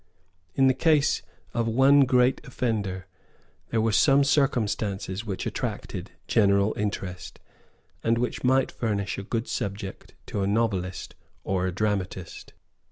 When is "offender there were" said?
2.43-3.91